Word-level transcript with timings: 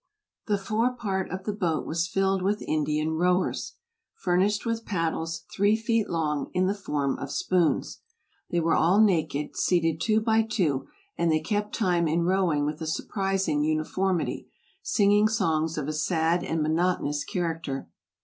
The 0.47 0.57
fore 0.57 0.95
part 0.95 1.29
of 1.29 1.43
the 1.43 1.53
boat 1.53 1.85
was 1.85 2.07
filled 2.07 2.41
with 2.41 2.63
Indian 2.63 3.11
rowers, 3.11 3.73
furnished 4.15 4.65
with 4.65 4.83
paddles, 4.83 5.43
three 5.55 5.75
feet 5.75 6.09
long, 6.09 6.49
in 6.55 6.65
the 6.65 6.73
form 6.73 7.19
of 7.19 7.29
spoons. 7.29 7.99
They 8.49 8.59
were 8.59 8.73
all 8.73 8.99
naked, 8.99 9.55
seated 9.55 10.01
two 10.01 10.19
by 10.19 10.41
two, 10.41 10.87
and 11.19 11.31
they 11.31 11.39
kept 11.39 11.75
time 11.75 12.07
in 12.07 12.23
rowing 12.23 12.65
with 12.65 12.81
a 12.81 12.87
surprising 12.87 13.61
uniformity, 13.63 14.49
singing 14.81 15.27
songs 15.27 15.77
of 15.77 15.87
a 15.87 15.93
sad 15.93 16.43
and 16.43 16.63
monotonous 16.63 17.23
charac 17.23 17.61
ter. 17.65 17.87